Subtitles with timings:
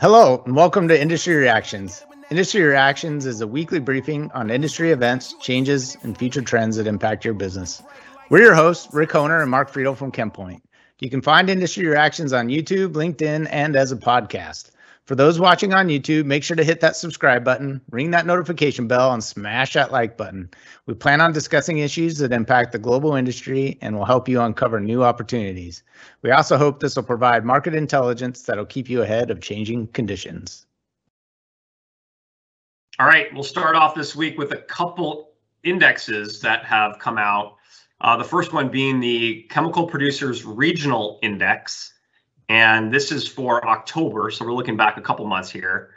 [0.00, 2.06] Hello, and welcome to Industry Reactions.
[2.30, 7.22] Industry Reactions is a weekly briefing on industry events, changes, and future trends that impact
[7.22, 7.82] your business.
[8.30, 10.62] We're your hosts, Rick Honer and Mark Friedel from ChemPoint.
[11.00, 14.70] You can find Industry Reactions on YouTube, LinkedIn, and as a podcast.
[15.06, 18.86] For those watching on YouTube, make sure to hit that subscribe button, ring that notification
[18.86, 20.50] bell, and smash that like button.
[20.86, 24.78] We plan on discussing issues that impact the global industry and will help you uncover
[24.78, 25.82] new opportunities.
[26.22, 30.66] We also hope this will provide market intelligence that'll keep you ahead of changing conditions.
[33.00, 35.30] All right, we'll start off this week with a couple
[35.64, 37.56] indexes that have come out.
[38.00, 41.94] Uh, the first one being the Chemical Producers Regional Index
[42.50, 45.90] and this is for October, so we're looking back a couple months here.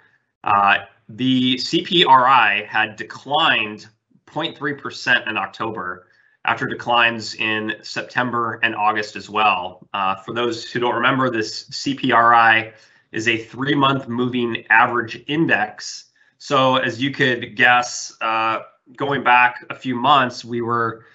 [0.44, 0.78] Uh,
[1.10, 3.88] the CPRI had declined
[4.28, 6.06] 0.3% in October
[6.46, 9.88] after declines in September and August as well.
[9.96, 12.72] Uh, for those who don't remember, this CPRI
[13.12, 16.12] is a three month moving average index.
[16.38, 18.60] So, as you could guess, uh,
[18.96, 21.06] going back a few months, we were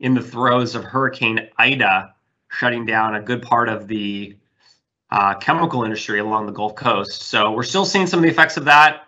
[0.00, 2.16] in the throes of Hurricane Ida
[2.50, 4.36] shutting down a good part of the
[5.10, 7.22] uh, chemical industry along the Gulf Coast.
[7.22, 9.02] So we're still seeing some of the effects of that,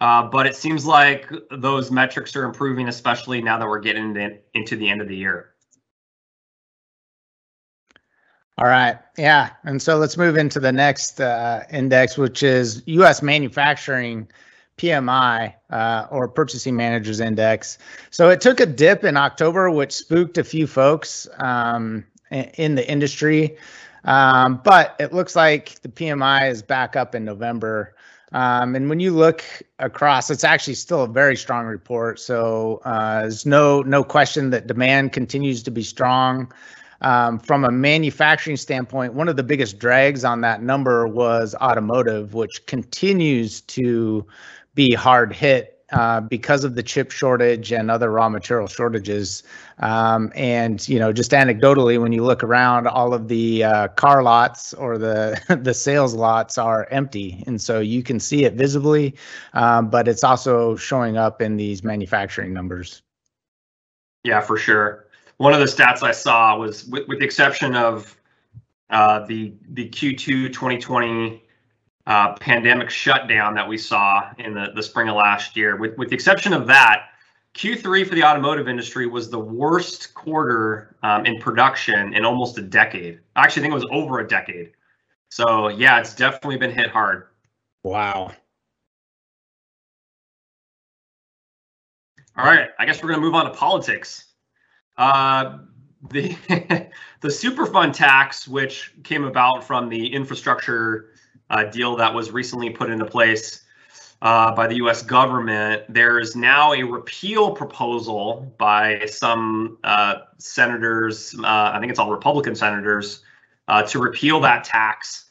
[0.00, 4.16] uh, but it seems like those metrics are improving, especially now that we're getting
[4.54, 5.50] into, the end of the year.
[8.56, 8.98] All right.
[9.16, 9.50] Yeah.
[9.62, 13.22] And so let's move into the next uh, index, which is U.S.
[13.22, 14.28] manufacturing
[14.78, 17.78] PMI uh, or Purchasing Managers Index.
[18.10, 22.88] So it took a dip in October, which spooked a few folks um, in the
[22.88, 23.56] industry.
[24.08, 27.94] Um, but it looks like the PMI is back up in November.
[28.32, 29.44] Um, and when you look
[29.80, 32.18] across, it's actually still a very strong report.
[32.18, 36.50] So uh, there's no no question that demand continues to be strong.
[37.02, 42.32] Um, from a manufacturing standpoint, one of the biggest drags on that number was automotive,
[42.32, 44.26] which continues to
[44.74, 49.42] be hard hit uh, because of the chip shortage and other raw material shortages.
[49.78, 54.22] Um, and you know, just anecdotally, when you look around, all of the uh, car
[54.22, 59.14] lots or the the sales lots are empty, and so you can see it visibly,
[59.54, 63.02] um, but it's also showing up in these manufacturing numbers.
[64.24, 65.06] Yeah, for sure.
[65.38, 68.16] One of the stats I saw was, with, with the exception of
[68.90, 71.42] uh, the the Q2 2020
[72.08, 75.76] uh, pandemic shutdown that we saw in the, the spring of last year.
[75.76, 77.10] With, with the exception of that,
[77.54, 82.62] Q3 for the automotive industry was the worst quarter um, in production in almost a
[82.62, 83.20] decade.
[83.36, 84.72] I actually think it was over a decade.
[85.30, 87.26] So, yeah, it's definitely been hit hard.
[87.82, 88.32] Wow.
[92.38, 94.24] All right, I guess we're going to move on to politics.
[94.96, 95.58] Uh,
[96.10, 96.28] the
[97.20, 101.10] the Superfund tax, which came about from the infrastructure
[101.50, 103.64] uh, deal that was recently put into place
[104.20, 105.02] uh, by the U.S.
[105.02, 111.34] government, there is now a repeal proposal by some uh, senators.
[111.38, 113.22] Uh, I think it's all Republican senators
[113.68, 115.26] uh, to repeal that tax.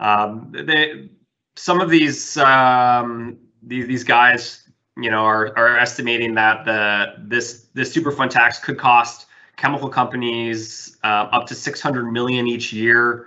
[0.00, 1.10] Um, they,
[1.56, 7.66] some of these, um, these these guys, you know, are are estimating that the this
[7.74, 13.26] this Superfund tax could cost chemical companies up to 600 million each year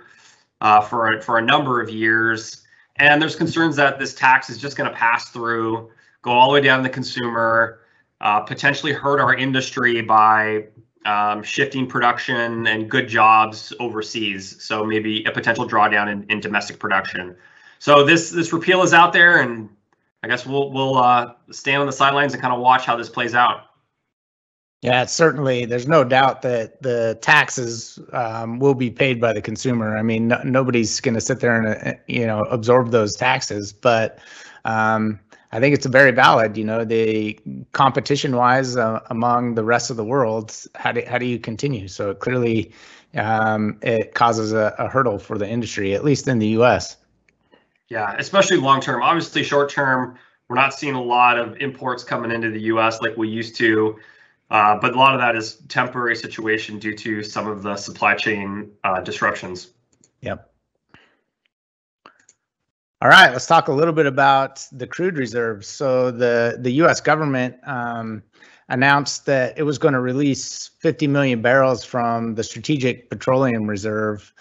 [0.66, 2.64] uh, for for a number of years.
[2.96, 5.90] And there's concerns that this tax is just going to pass through,
[6.22, 7.80] go all the way down to the consumer,
[8.20, 10.66] uh, potentially hurt our industry by
[11.04, 14.60] um, shifting production and good jobs overseas.
[14.64, 17.36] So maybe a potential drawdown in, in domestic production.
[17.78, 19.68] So this this repeal is out there, and
[20.24, 23.08] I guess we'll we'll uh, stand on the sidelines and kind of watch how this
[23.08, 23.66] plays out.
[24.82, 25.64] Yeah, certainly.
[25.64, 29.96] There's no doubt that the taxes um, will be paid by the consumer.
[29.96, 33.72] I mean, no, nobody's going to sit there and uh, you know absorb those taxes,
[33.72, 34.18] but
[34.64, 35.18] um,
[35.52, 36.56] I think it's very valid.
[36.56, 37.38] You know, the
[37.72, 41.88] competition-wise uh, among the rest of the world, how do how do you continue?
[41.88, 42.72] So clearly,
[43.14, 46.98] um, it causes a, a hurdle for the industry, at least in the U.S.
[47.88, 49.02] Yeah, especially long term.
[49.02, 50.18] Obviously, short term,
[50.48, 53.00] we're not seeing a lot of imports coming into the U.S.
[53.00, 53.98] like we used to.
[54.50, 58.14] Uh, but a lot of that is temporary situation due to some of the supply
[58.14, 59.70] chain uh, disruptions.
[60.20, 60.50] Yep.
[63.02, 65.66] All right, let's talk a little bit about the crude reserves.
[65.66, 67.00] So the the U.S.
[67.00, 68.22] government um,
[68.68, 74.32] announced that it was going to release 50 million barrels from the Strategic Petroleum Reserve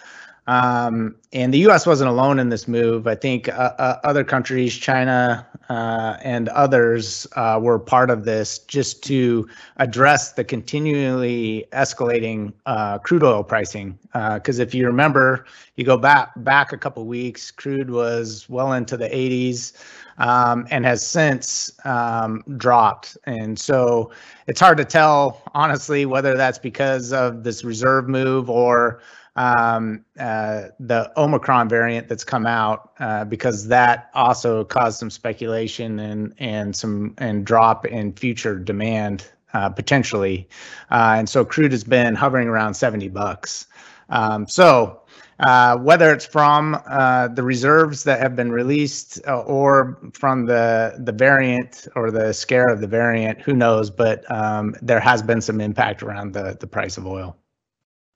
[0.47, 1.87] Um, and the U.S.
[1.87, 3.07] wasn't alone in this move.
[3.07, 8.59] I think uh, uh, other countries, China uh, and others, uh, were part of this
[8.59, 13.97] just to address the continually escalating uh, crude oil pricing.
[14.13, 15.45] Because uh, if you remember,
[15.77, 19.73] you go back back a couple weeks, crude was well into the 80s.
[20.17, 23.17] Um, and has since um, dropped.
[23.25, 24.11] And so
[24.47, 29.01] it's hard to tell, honestly, whether that's because of this reserve move or
[29.35, 35.99] um, uh, the Omicron variant that's come out uh, because that also caused some speculation
[35.99, 40.47] and and some and drop in future demand uh, potentially,
[40.91, 43.67] uh, and so crude has been hovering around seventy bucks.
[44.09, 45.01] Um, so.
[45.37, 51.11] Uh, whether it's from uh, the reserves that have been released or from the the
[51.11, 53.89] variant or the scare of the variant, who knows?
[53.89, 57.35] But um, there has been some impact around the the price of oil.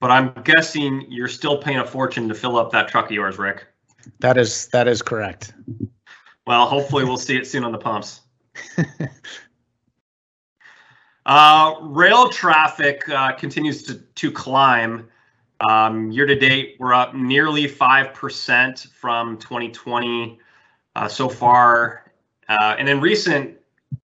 [0.00, 3.38] But I'm guessing you're still paying a fortune to fill up that truck of yours,
[3.38, 3.66] Rick.
[4.20, 5.52] That is that is correct.
[6.46, 8.22] Well, hopefully we'll see it soon on the pumps.
[11.26, 15.08] uh, rail traffic uh, continues to, to climb.
[15.68, 20.38] Um, year to date, we're up nearly 5% from 2020
[20.96, 22.10] uh, so far.
[22.48, 23.58] Uh, and in recent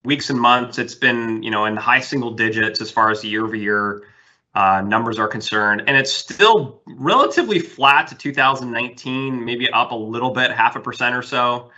[0.06, 3.44] weeks and months, it's been, you know, in high single digits as far as year
[3.44, 4.04] over year
[4.53, 5.83] uh, numbers are concerned.
[5.88, 11.15] And it's still relatively flat to 2019, maybe up a little bit, half a percent
[11.15, 11.71] or so.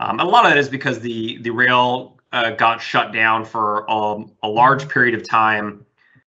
[0.00, 3.44] Um, and a lot of that is because the the rail uh, got shut down
[3.44, 5.84] for a, a, large period of time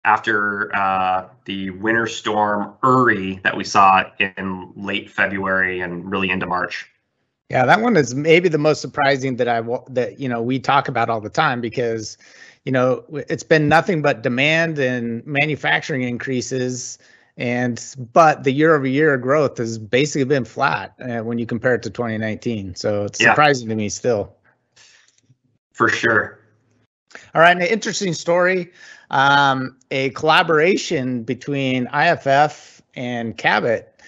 [0.06, 6.46] after uh, the winter storm Uri that we saw in late February and really into
[6.46, 6.90] March.
[7.50, 10.88] Yeah, that one is maybe the most surprising that I that you know we talk
[10.88, 12.18] about all the time because
[12.66, 16.98] you know, it's been nothing but demand and manufacturing increases.
[17.38, 21.76] And but the year over year growth has basically been flat uh, when you compare
[21.76, 22.76] it to 2019.
[22.76, 23.32] So it's yeah.
[23.32, 24.36] surprising to me still.
[25.74, 26.40] For sure.
[27.34, 28.72] All right, an interesting story.
[29.10, 33.99] Um, a collaboration between IFF and Cabot.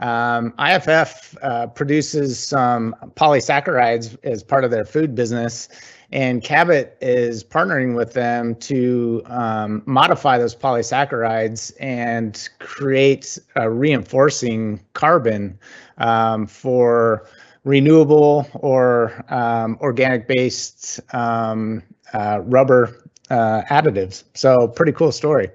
[0.00, 5.68] Um, IFF uh, produces some polysaccharides as part of their food business,
[6.10, 14.80] and Cabot is partnering with them to um, modify those polysaccharides and create a reinforcing
[14.94, 15.58] carbon
[15.98, 17.28] um, for
[17.64, 21.82] renewable or um, organic based um,
[22.14, 24.24] uh, rubber uh, additives.
[24.34, 25.50] So, pretty cool story.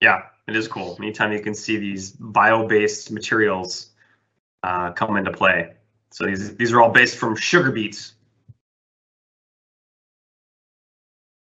[0.00, 0.96] Yeah, it is cool.
[0.98, 3.90] Anytime you can see these bio based materials
[4.62, 5.72] uh, come into play.
[6.10, 8.14] So, these, these are all based from sugar beets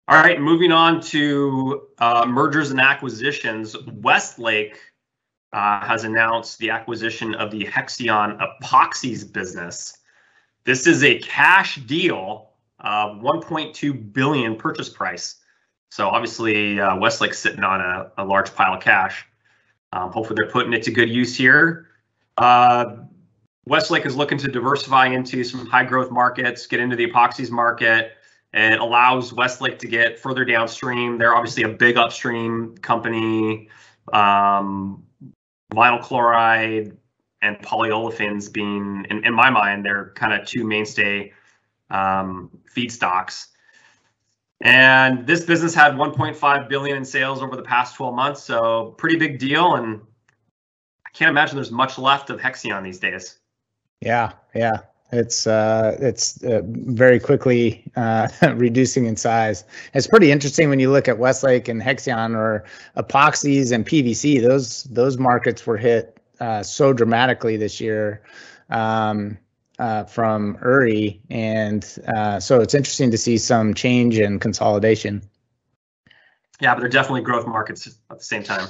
[0.07, 3.75] All right, moving on to uh, mergers and acquisitions.
[3.88, 4.77] Westlake
[5.51, 9.98] uh, has announced the acquisition of the Hexion epoxies business.
[10.63, 12.51] This is a cash deal,
[12.81, 15.38] uh, 1.2 billion purchase price.
[15.95, 19.25] So obviously, uh, Westlake's sitting on a, a, large pile of cash.
[19.94, 21.88] Um, hopefully, they're putting it to good use here.
[22.38, 22.97] Uh,
[23.65, 28.18] Westlake is looking to diversify into some high growth markets, get into the epoxies market
[28.51, 31.18] and allows Westlake to get further downstream.
[31.18, 33.69] They're obviously a big upstream company.
[34.12, 35.01] Um,
[35.74, 36.98] vinyl chloride
[37.41, 41.31] and polyolefins being, in, in my mind, they're kind of two mainstay
[41.89, 43.48] um, feedstocks.
[44.62, 49.18] And this business had 1.5 billion in sales over the past 12 months, so pretty
[49.18, 49.75] big deal.
[49.75, 50.02] And
[51.06, 53.40] I can't imagine there's much left of Hexion these days.
[54.02, 54.80] Yeah, yeah.
[55.12, 59.63] It's uh, it's uh, very quickly uh, reducing in size.
[59.94, 62.65] It's pretty interesting when you look at Westlake and Hexion or
[62.98, 64.41] epoxies and PVC.
[64.41, 68.24] Those those markets were hit uh, so dramatically this year
[68.70, 69.38] um,
[69.79, 75.22] uh, from Uri, and uh, so it's interesting to see some change and consolidation.
[76.62, 78.67] Yeah, but they're definitely growth markets at the same time.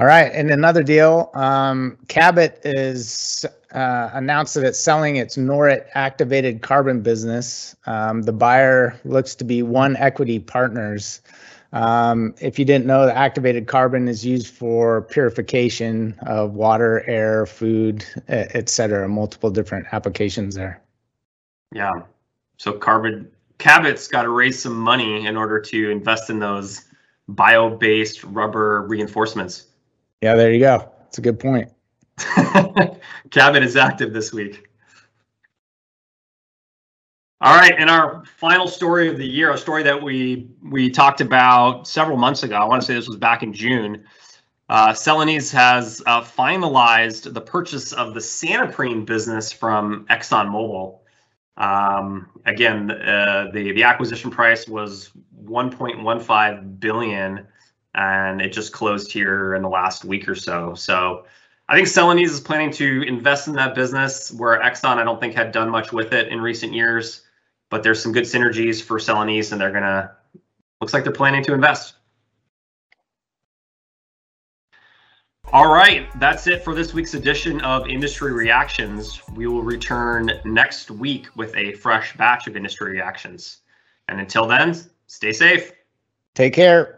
[0.00, 1.30] All right, and another deal.
[1.34, 7.74] Um, Cabot is uh, announced that it's selling its Norit activated carbon business.
[7.84, 11.20] Um, the buyer looks to be One Equity Partners.
[11.72, 17.44] Um, if you didn't know, the activated carbon is used for purification of water, air,
[17.44, 20.80] food, et cetera, multiple different applications there.
[21.74, 22.02] Yeah.
[22.56, 26.84] So carbon Cabot's got to raise some money in order to invest in those
[27.28, 29.66] bio-based rubber reinforcements.
[30.22, 30.90] Yeah, there you go.
[31.00, 31.70] That's a good point.
[33.30, 34.67] Cabot is active this week.
[37.40, 41.20] All right, and our final story of the year, a story that we we talked
[41.20, 42.56] about several months ago.
[42.56, 44.04] I want to say this was back in June.
[44.68, 50.98] Uh, Celanese has uh, finalized the purchase of the Santoprene business from ExxonMobil.
[51.58, 55.12] Um, again, uh, the the acquisition price was
[55.44, 57.46] 1.15 billion,
[57.94, 60.74] and it just closed here in the last week or so.
[60.74, 61.24] So,
[61.68, 65.34] I think Celanese is planning to invest in that business, where Exxon I don't think
[65.34, 67.22] had done much with it in recent years.
[67.70, 70.12] But there's some good synergies for Celanese, and they're gonna
[70.80, 71.94] looks like they're planning to invest.
[75.50, 79.22] All right, that's it for this week's edition of Industry Reactions.
[79.34, 83.58] We will return next week with a fresh batch of industry reactions.
[84.08, 85.72] And until then, stay safe.
[86.34, 86.97] Take care.